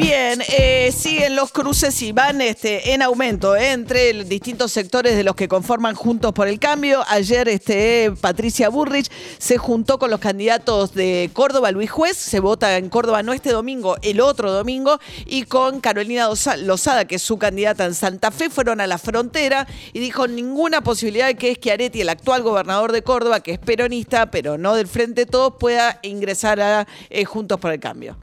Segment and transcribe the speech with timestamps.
[0.00, 5.14] Bien, eh, siguen los cruces y van este, en aumento eh, entre los distintos sectores
[5.14, 7.02] de los que conforman Juntos por el Cambio.
[7.06, 12.78] Ayer este, Patricia Burrich se juntó con los candidatos de Córdoba, Luis Juez, se vota
[12.78, 16.30] en Córdoba no este domingo, el otro domingo, y con Carolina
[16.62, 20.80] Lozada, que es su candidata en Santa Fe, fueron a la frontera y dijo ninguna
[20.80, 24.88] posibilidad de que Schiaretti, el actual gobernador de Córdoba, que es peronista, pero no del
[24.88, 28.16] Frente Todos, pueda ingresar a eh, Juntos por el Cambio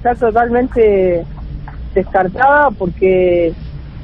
[0.00, 1.24] está totalmente
[1.94, 3.52] descartada porque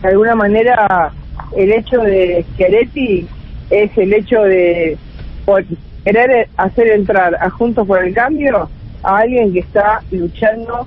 [0.02, 1.10] de alguna manera
[1.56, 3.26] el hecho de Schiaretti
[3.70, 4.98] es el hecho de
[6.04, 8.68] querer hacer entrar a Juntos por el Cambio
[9.02, 10.86] a alguien que está luchando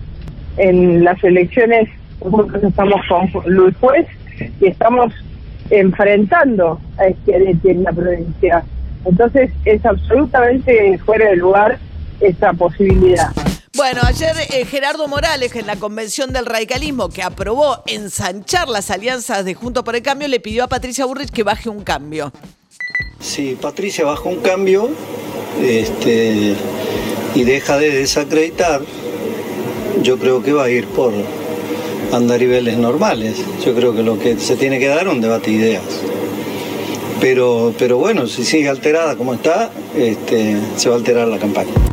[0.58, 1.90] en las elecciones,
[2.24, 4.06] nosotros estamos con Luis Juez
[4.62, 5.12] y estamos
[5.72, 8.64] enfrentando a Schiaretti en la provincia.
[9.06, 11.80] Entonces es absolutamente fuera de lugar
[12.22, 13.30] esa posibilidad.
[13.80, 19.46] Bueno, ayer eh, Gerardo Morales, en la convención del radicalismo, que aprobó ensanchar las alianzas
[19.46, 22.34] de Junto por el Cambio, le pidió a Patricia Burrich que baje un cambio.
[23.22, 24.90] Sí, Patricia bajó un cambio
[25.64, 26.56] este,
[27.34, 28.82] y deja de desacreditar.
[30.04, 31.14] Yo creo que va a ir por
[32.12, 33.38] andariveles normales.
[33.66, 35.84] Yo creo que lo que se tiene que dar es un debate de ideas.
[37.22, 41.89] Pero, pero bueno, si sigue alterada como está, este, se va a alterar la campaña.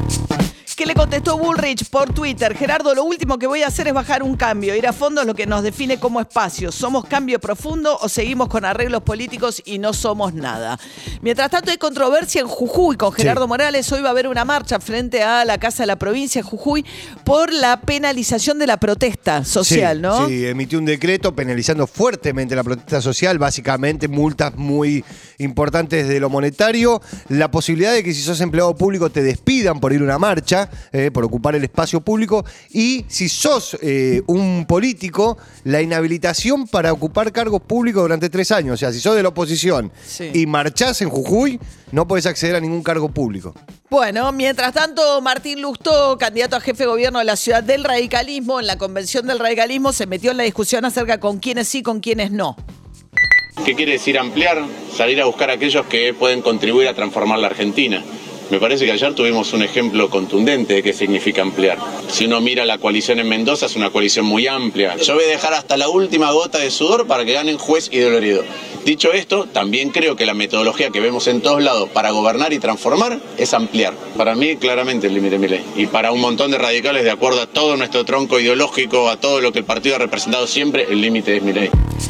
[0.86, 2.56] ¿Qué le contestó Bullrich por Twitter?
[2.56, 4.72] Gerardo, lo último que voy a hacer es bajar un cambio.
[4.72, 6.70] Ir a fondo es lo que nos define como espacio.
[6.70, 10.78] ¿Somos cambio profundo o seguimos con arreglos políticos y no somos nada?
[11.22, 13.90] Mientras tanto, hay controversia en Jujuy con Gerardo Morales.
[13.90, 16.86] Hoy va a haber una marcha frente a la Casa de la Provincia de Jujuy
[17.25, 20.28] por la penalización de la protesta social, ¿no?
[20.28, 25.04] Sí, emitió un decreto penalizando fuertemente la protesta social, básicamente multas muy
[25.38, 29.92] importantes de lo monetario, la posibilidad de que si sos empleado público te despidan por
[29.92, 32.44] ir a una marcha eh, por ocupar el espacio público.
[32.70, 38.75] Y si sos eh, un político, la inhabilitación para ocupar cargos públicos durante tres años.
[38.75, 39.92] O sea, si sos de la oposición
[40.32, 41.60] y marchás en Jujuy,
[41.92, 43.54] no podés acceder a ningún cargo público.
[43.88, 48.58] Bueno, mientras tanto, Martín Lustó, candidato a jefe de gobierno de la ciudad del radicalismo,
[48.58, 52.00] en la convención del radicalismo, se metió en la discusión acerca con quiénes sí, con
[52.00, 52.56] quiénes no.
[53.64, 54.62] ¿Qué quiere decir ampliar?
[54.94, 58.04] Salir a buscar a aquellos que pueden contribuir a transformar la Argentina.
[58.48, 61.78] Me parece que ayer tuvimos un ejemplo contundente de qué significa ampliar.
[62.08, 64.96] Si uno mira la coalición en Mendoza, es una coalición muy amplia.
[64.96, 67.98] Yo voy a dejar hasta la última gota de sudor para que ganen juez y
[67.98, 68.44] dolorido.
[68.84, 72.60] Dicho esto, también creo que la metodología que vemos en todos lados para gobernar y
[72.60, 73.94] transformar es ampliar.
[74.16, 75.64] Para mí, claramente, el límite es mi ley.
[75.74, 79.40] Y para un montón de radicales, de acuerdo a todo nuestro tronco ideológico, a todo
[79.40, 81.68] lo que el partido ha representado siempre, el límite es mi ley.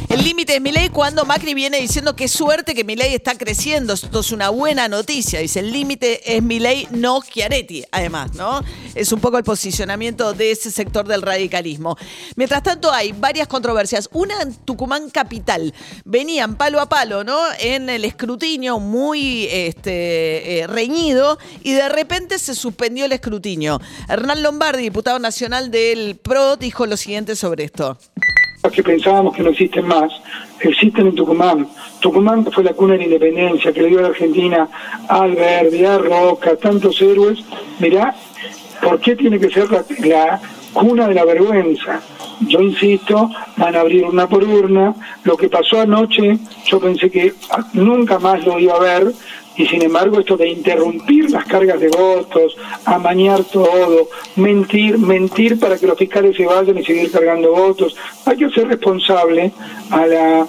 [0.08, 3.36] El límite es mi ley cuando Macri viene diciendo que suerte que mi ley está
[3.36, 3.92] creciendo.
[3.92, 5.41] Esto es una buena noticia.
[5.41, 8.62] Dice, el límite es mi ley, no Chiaretti, además, ¿no?
[8.94, 11.97] Es un poco el posicionamiento de ese sector del radicalismo.
[12.34, 14.08] Mientras tanto, hay varias controversias.
[14.12, 15.74] Una en Tucumán Capital.
[16.04, 17.38] Venían palo a palo, ¿no?
[17.58, 23.80] En el escrutinio muy este, eh, reñido y de repente se suspendió el escrutinio.
[24.08, 27.98] Hernán Lombardi, diputado nacional del PRO, dijo lo siguiente sobre esto
[28.72, 30.12] que pensábamos que no existen más,
[30.60, 31.69] existen en Tucumán.
[32.00, 34.69] Tucumán fue la cuna de la independencia, que le dio a la Argentina
[35.09, 37.41] al Verde, a Roca, tantos héroes.
[37.78, 38.15] Mirá,
[38.82, 40.41] ¿por qué tiene que ser la,
[40.72, 42.00] cuna de la vergüenza?
[42.41, 44.94] Yo insisto, van a abrir una por urna.
[45.25, 47.34] Lo que pasó anoche, yo pensé que
[47.72, 49.12] nunca más lo iba a ver,
[49.56, 55.78] y sin embargo esto de interrumpir las cargas de votos, amañar todo, mentir, mentir para
[55.78, 59.53] que los fiscales se vayan y seguir cargando votos, hay que ser responsable
[59.91, 60.47] a la...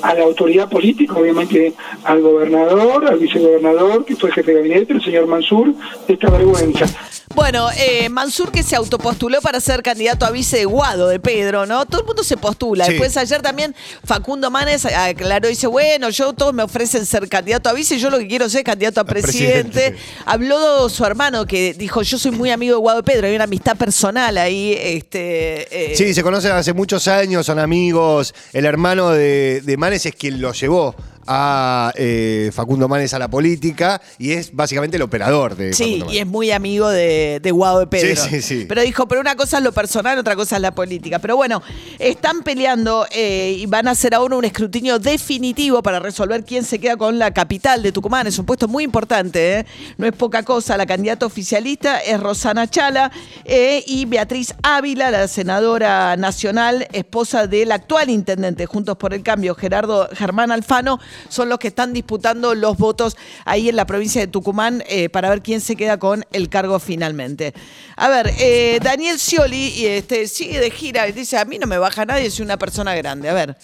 [0.00, 1.72] a la autoridad política, obviamente
[2.04, 5.74] al gobernador, al vicegobernador, que fue jefe de gabinete, el señor Mansur,
[6.06, 6.86] de esta vergüenza.
[7.34, 11.66] Bueno, eh, Mansur que se autopostuló para ser candidato a vice de Guado de Pedro,
[11.66, 11.86] ¿no?
[11.86, 12.86] Todo el mundo se postula.
[12.86, 17.72] Después ayer también Facundo Manes aclaró, dice, bueno, yo todos me ofrecen ser candidato a
[17.72, 19.94] vice, yo lo que quiero es ser candidato a presidente.
[20.24, 23.44] Habló su hermano que dijo, yo soy muy amigo de Guado de Pedro, hay una
[23.44, 24.76] amistad personal ahí.
[24.78, 25.96] Este, eh.
[25.96, 28.34] Sí, se conocen hace muchos años, son amigos.
[28.52, 30.94] El hermano de, de Manes es quien lo llevó
[31.28, 36.14] a eh, Facundo Manes a la política y es básicamente el operador de Sí, Facundo
[36.14, 38.16] y es muy amigo de, de Guado de Pedro.
[38.22, 38.64] Sí, sí, sí.
[38.66, 41.18] Pero dijo, pero una cosa es lo personal, otra cosa es la política.
[41.18, 41.62] Pero bueno,
[41.98, 46.78] están peleando eh, y van a hacer ahora un escrutinio definitivo para resolver quién se
[46.78, 48.26] queda con la capital de Tucumán.
[48.26, 49.66] Es un puesto muy importante, ¿eh?
[49.98, 50.76] no es poca cosa.
[50.78, 53.12] La candidata oficialista es Rosana Chala
[53.44, 60.08] y Beatriz Ávila, la senadora nacional, esposa del actual intendente Juntos por el Cambio, Gerardo
[60.12, 60.98] Germán Alfano,
[61.28, 65.30] son los que están disputando los votos ahí en la provincia de Tucumán eh, para
[65.30, 67.54] ver quién se queda con el cargo finalmente.
[67.96, 71.66] A ver, eh, Daniel Scioli y, este, sigue de gira y dice, a mí no
[71.66, 73.28] me baja nadie, soy una persona grande.
[73.28, 73.56] A ver.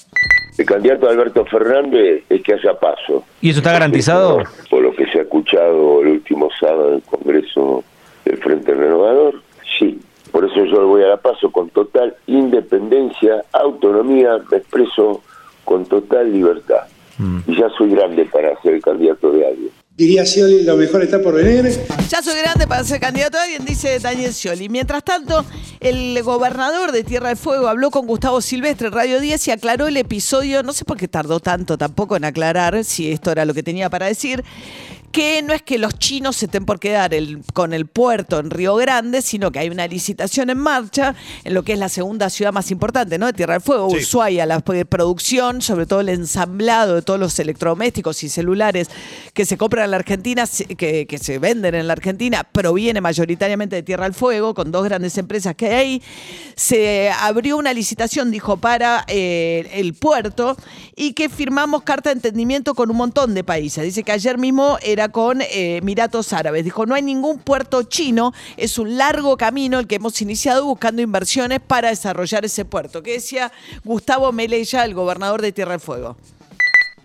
[0.57, 3.25] El candidato Alberto Fernández es que haya paso.
[3.41, 4.45] ¿Y eso está garantizado?
[4.71, 7.85] Por lo que se ha escuchado el último sábado en el Congreso
[8.25, 9.43] del Frente Renovador,
[9.79, 10.01] sí.
[10.31, 15.23] Por eso yo voy a la paso con total independencia, autonomía, me expreso
[15.65, 16.87] con total libertad.
[17.47, 19.71] Y ya soy grande para ser candidato de alguien.
[19.97, 21.71] Diría Scioli, lo mejor está por venir.
[22.09, 24.69] Ya soy grande para ser candidato a alguien, dice Daniel Scioli.
[24.69, 25.45] Mientras tanto,
[25.79, 29.97] el gobernador de Tierra del Fuego habló con Gustavo Silvestre, Radio 10, y aclaró el
[29.97, 33.63] episodio, no sé por qué tardó tanto tampoco en aclarar si esto era lo que
[33.63, 34.43] tenía para decir,
[35.15, 38.51] que no es que los chinos se estén por quedar el- con el puerto en
[38.51, 41.15] Río Grande, sino que hay una licitación en marcha
[41.45, 43.27] en lo que es la segunda ciudad más importante, ¿no?
[43.27, 43.99] De Tierra del Fuego, Sí.
[43.99, 48.89] Ushuaia, la p- producción, sobre todo el ensamblado de todos los electrodomésticos y celulares
[49.33, 50.47] que se compran en la Argentina,
[50.77, 54.83] que, que se venden en la Argentina, proviene mayoritariamente de Tierra del Fuego, con dos
[54.83, 56.03] grandes empresas que hay ahí.
[56.57, 60.57] Se abrió una licitación, dijo, para eh, el puerto
[60.97, 63.85] y que firmamos carta de entendimiento con un montón de países.
[63.85, 66.65] Dice que ayer mismo era con eh, Emiratos Árabes.
[66.65, 71.03] Dijo, no hay ningún puerto chino, es un largo camino el que hemos iniciado buscando
[71.03, 73.03] inversiones para desarrollar ese puerto.
[73.03, 73.51] Que decía
[73.85, 76.17] Gustavo Meleya, el gobernador de Tierra del Fuego.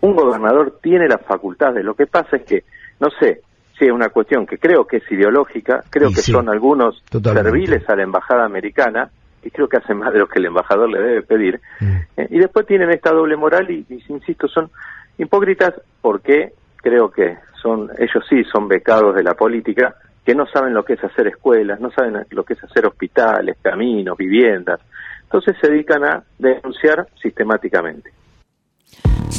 [0.01, 1.84] un gobernador tiene las facultades.
[1.84, 2.63] Lo que pasa es que,
[3.00, 3.42] no sé,
[3.78, 7.01] si es una cuestión que creo que es ideológica, creo Y que sí, son algunos
[7.10, 7.50] totalmente.
[7.50, 9.10] serviles a la embajada americana,
[9.42, 11.62] y creo que hacen más de lo que el embajador le debe pedir.
[11.80, 11.96] Mm.
[12.18, 14.69] Eh, y después tienen esta doble moral y, y, insisto, son
[15.18, 19.95] hipócritas porque creo que son, ellos sí son becados de la política,
[20.25, 23.57] que no saben lo que es hacer escuelas, no saben lo que es hacer hospitales,
[23.61, 24.79] caminos, viviendas.
[25.23, 28.11] Entonces se dedican a denunciar sistemáticamente.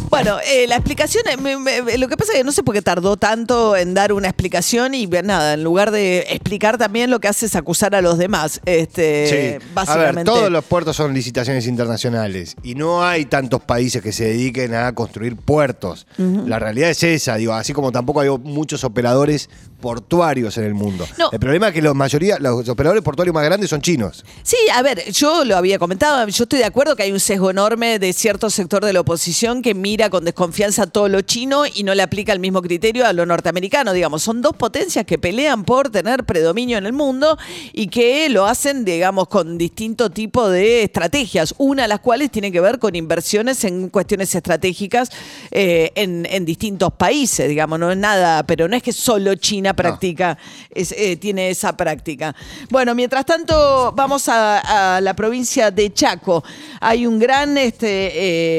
[0.08, 2.75] Bueno, eh, la explicación, eh, me- me- lo que pasa es que no sé por
[2.75, 7.20] qué tardó tanto en dar una explicación y nada, en lugar de explicar también lo
[7.20, 8.61] que hace es acusar a los demás.
[8.67, 9.35] Este, Sí.
[9.37, 10.25] A ver, básicamente.
[10.31, 14.93] todos los puertos son licitaciones internacionales y no hay tantos países que se dediquen a
[14.94, 16.06] construir puertos.
[16.19, 19.49] La realidad es esa, digo, así como tampoco hay muchos operadores
[19.81, 21.06] portuarios en el mundo.
[21.19, 21.31] No.
[21.32, 24.25] El problema es que la mayoría, los operadores portuarios más grandes son chinos.
[24.43, 27.50] Sí, a ver, yo lo había comentado, yo estoy de acuerdo que hay un sesgo
[27.50, 31.82] enorme de cierto sector de la oposición que mira con desconfianza todo lo chino y
[31.82, 35.64] no le aplica el mismo criterio a lo norteamericano, digamos, son dos potencias que pelean
[35.64, 37.38] por tener predominio en el mundo
[37.72, 42.52] y que lo hacen, digamos, con distinto tipo de estrategias, una de las cuales tiene
[42.52, 45.08] que ver con inversiones en cuestiones estratégicas
[45.50, 49.72] eh, en, en distintos países, digamos, no es nada, pero no es que solo China
[49.75, 50.37] practica,
[50.70, 52.37] es, eh, tiene esa práctica.
[52.69, 56.44] Bueno, mientras tanto, vamos a, a la provincia de Chaco.
[56.81, 58.10] Hay un gran, este,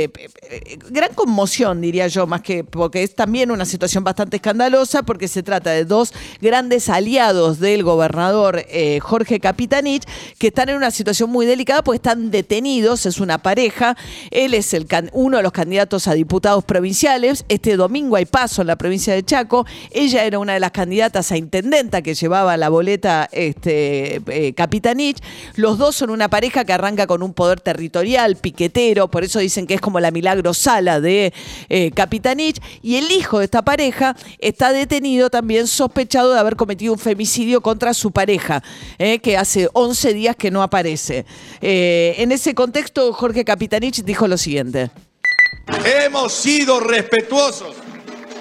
[0.04, 5.28] eh, gran conmoción, diría yo, más que porque es también una situación bastante escandalosa, porque
[5.28, 10.04] se trata de dos grandes aliados del gobernador eh, Jorge Capitanich,
[10.38, 13.96] que están en una situación muy delicada, porque están detenidos, es una pareja.
[14.30, 17.46] Él es el uno de los candidatos a diputados provinciales.
[17.48, 19.66] Este domingo hay paso en la provincia de Chaco.
[19.92, 25.18] Ella era una de las candidatas a intendenta que llevaba la boleta este, eh, Capitanich.
[25.56, 29.68] Los dos son una pareja que arranca con un poder territorial, piquetero, por eso dicen
[29.68, 31.34] que es como la milagro sala de
[31.70, 32.62] eh, Capitanich.
[32.82, 37.62] Y el hijo de esta pareja está detenido también sospechado de haber cometido un femicidio
[37.62, 38.64] contra su pareja,
[38.98, 41.26] eh, que hace 11 días que no aparece.
[41.62, 44.92] Eh, en ese contexto, Jorge Capitanich dijo lo siguiente.
[45.86, 47.76] Hemos sido respetuosos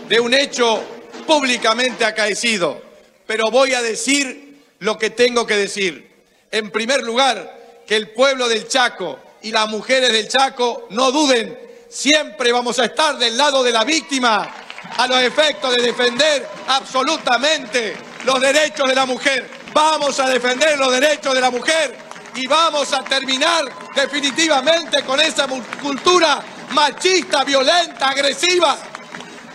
[0.08, 0.82] de un hecho
[1.26, 2.80] públicamente acaecido,
[3.26, 6.10] pero voy a decir lo que tengo que decir.
[6.50, 11.58] En primer lugar, que el pueblo del Chaco y las mujeres del Chaco no duden,
[11.90, 14.48] siempre vamos a estar del lado de la víctima
[14.96, 19.50] a los efectos de defender absolutamente los derechos de la mujer.
[19.74, 21.96] Vamos a defender los derechos de la mujer
[22.36, 25.48] y vamos a terminar definitivamente con esa
[25.82, 28.76] cultura machista, violenta, agresiva.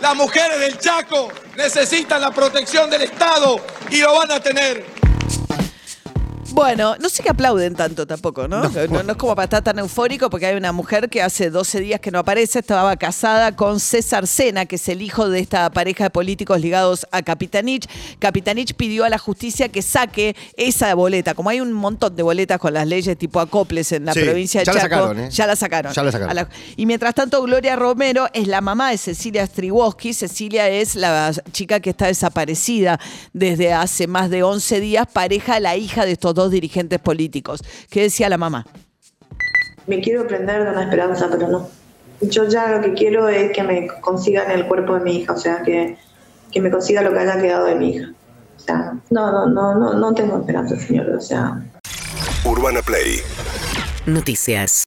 [0.00, 3.58] Las mujeres del Chaco necesitan la protección del Estado
[3.90, 4.95] y lo van a tener.
[6.56, 8.62] Bueno, no sé qué aplauden tanto tampoco, ¿no?
[8.62, 11.80] No, no es como para estar tan eufórico porque hay una mujer que hace 12
[11.80, 15.68] días que no aparece, estaba casada con César Sena, que es el hijo de esta
[15.70, 17.86] pareja de políticos ligados a Capitanich.
[18.18, 21.34] Capitanich pidió a la justicia que saque esa boleta.
[21.34, 24.60] Como hay un montón de boletas con las leyes tipo acoples en la Sí, provincia
[24.60, 25.28] de ya la Chaco, sacaron, ¿eh?
[25.30, 25.92] ya la sacaron.
[25.92, 26.30] Ya la sacaron.
[26.30, 30.14] A la- y mientras tanto, Gloria Romero es la mamá de Cecilia Striwoski.
[30.14, 32.98] Cecilia es la chica que está desaparecida
[33.34, 37.62] desde hace más de 11 días, pareja de la hija de estos dos dirigentes políticos.
[37.90, 38.64] ¿Qué decía la mamá?
[39.86, 41.68] Me quiero prender de una esperanza, pero no.
[42.20, 45.36] Yo ya lo que quiero es que me consigan el cuerpo de mi hija, o
[45.36, 45.98] sea, que,
[46.50, 48.12] que me consiga lo que haya quedado de mi hija.
[48.56, 51.10] O sea, no, no, no, no, no tengo esperanza, señor.
[51.10, 51.62] O sea,
[52.44, 53.20] Urbana Play
[54.06, 54.84] Noticias.